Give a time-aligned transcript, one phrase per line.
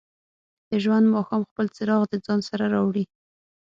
[0.69, 3.03] د ژوند ماښام خپل څراغ د ځان سره راوړي.